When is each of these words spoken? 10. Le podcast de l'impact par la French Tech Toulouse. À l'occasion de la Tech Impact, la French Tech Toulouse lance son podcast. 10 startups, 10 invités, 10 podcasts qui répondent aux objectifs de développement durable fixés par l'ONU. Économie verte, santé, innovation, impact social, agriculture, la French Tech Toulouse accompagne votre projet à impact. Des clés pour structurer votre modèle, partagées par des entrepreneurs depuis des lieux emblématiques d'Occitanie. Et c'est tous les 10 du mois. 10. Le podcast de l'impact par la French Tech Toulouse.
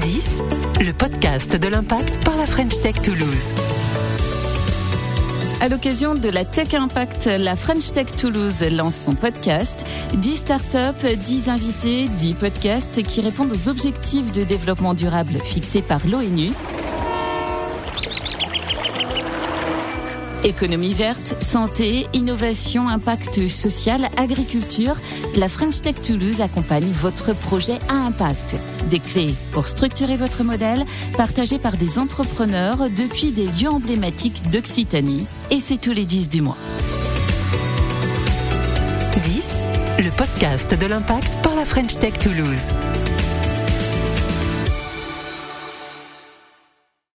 10. 0.00 0.42
Le 0.80 0.92
podcast 0.92 1.56
de 1.56 1.68
l'impact 1.68 2.24
par 2.24 2.36
la 2.36 2.46
French 2.46 2.80
Tech 2.80 2.94
Toulouse. 3.02 3.52
À 5.60 5.68
l'occasion 5.68 6.14
de 6.14 6.28
la 6.28 6.44
Tech 6.44 6.74
Impact, 6.74 7.26
la 7.26 7.56
French 7.56 7.92
Tech 7.92 8.06
Toulouse 8.16 8.64
lance 8.72 8.96
son 8.96 9.14
podcast. 9.14 9.86
10 10.14 10.36
startups, 10.36 11.16
10 11.16 11.48
invités, 11.48 12.08
10 12.08 12.34
podcasts 12.34 13.02
qui 13.02 13.20
répondent 13.20 13.52
aux 13.52 13.68
objectifs 13.68 14.32
de 14.32 14.44
développement 14.44 14.94
durable 14.94 15.34
fixés 15.44 15.82
par 15.82 16.00
l'ONU. 16.06 16.52
Économie 20.44 20.92
verte, 20.92 21.36
santé, 21.40 22.06
innovation, 22.14 22.88
impact 22.88 23.48
social, 23.48 24.08
agriculture, 24.16 24.94
la 25.36 25.48
French 25.48 25.82
Tech 25.82 25.94
Toulouse 26.04 26.40
accompagne 26.40 26.90
votre 26.92 27.32
projet 27.32 27.78
à 27.88 27.94
impact. 27.94 28.56
Des 28.90 28.98
clés 28.98 29.34
pour 29.52 29.68
structurer 29.68 30.16
votre 30.16 30.42
modèle, 30.42 30.84
partagées 31.16 31.60
par 31.60 31.76
des 31.76 31.98
entrepreneurs 32.00 32.90
depuis 32.96 33.30
des 33.30 33.46
lieux 33.46 33.70
emblématiques 33.70 34.50
d'Occitanie. 34.50 35.26
Et 35.52 35.60
c'est 35.60 35.80
tous 35.80 35.92
les 35.92 36.06
10 36.06 36.28
du 36.28 36.42
mois. 36.42 36.56
10. 39.22 39.62
Le 40.00 40.10
podcast 40.10 40.74
de 40.74 40.86
l'impact 40.86 41.38
par 41.42 41.54
la 41.54 41.64
French 41.64 41.98
Tech 41.98 42.14
Toulouse. 42.14 42.72